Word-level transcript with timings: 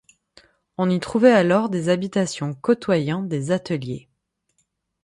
On 0.79 0.89
y 0.89 0.99
trouvait 0.99 1.29
alors 1.29 1.69
des 1.69 1.89
habitations 1.89 2.55
côtoyant 2.55 3.21
des 3.21 3.51
ateliers. 3.51 4.09